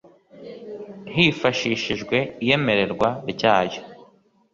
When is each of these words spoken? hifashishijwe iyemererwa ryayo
hifashishijwe 1.13 2.17
iyemererwa 2.43 3.07
ryayo 3.31 3.81